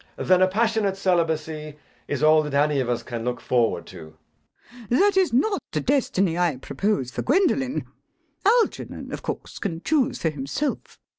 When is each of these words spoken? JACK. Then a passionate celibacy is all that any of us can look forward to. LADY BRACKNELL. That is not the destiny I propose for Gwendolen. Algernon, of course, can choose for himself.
JACK. 0.17 0.27
Then 0.27 0.41
a 0.41 0.47
passionate 0.47 0.97
celibacy 0.97 1.77
is 2.07 2.23
all 2.23 2.41
that 2.41 2.55
any 2.55 2.79
of 2.79 2.89
us 2.89 3.03
can 3.03 3.23
look 3.23 3.39
forward 3.39 3.85
to. 3.85 4.15
LADY 4.15 4.15
BRACKNELL. 4.89 4.99
That 4.99 5.15
is 5.17 5.31
not 5.31 5.61
the 5.73 5.79
destiny 5.79 6.39
I 6.39 6.55
propose 6.55 7.11
for 7.11 7.21
Gwendolen. 7.21 7.85
Algernon, 8.43 9.13
of 9.13 9.21
course, 9.21 9.59
can 9.59 9.79
choose 9.83 10.19
for 10.19 10.31
himself. 10.31 10.97